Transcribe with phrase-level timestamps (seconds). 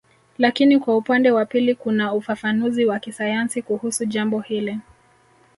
[0.37, 4.79] Lakini kwa upande wa pili kuna ufafanuzi wa kisayansi kuhusu jambo hili